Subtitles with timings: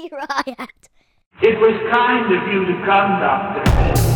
[1.42, 4.09] It was kind of you to come, Doctor.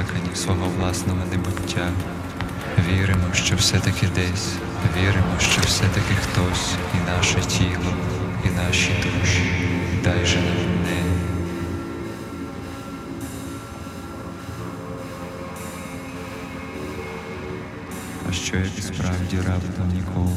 [0.00, 1.88] Перелякані свого власного небуття.
[2.88, 4.52] Віримо, що все-таки десь,
[4.96, 7.94] віримо, що все-таки хтось, і наше тіло,
[8.44, 9.52] і наші душі,
[10.04, 11.02] дай же нам не.
[18.28, 20.36] А що як справді раптом нікого.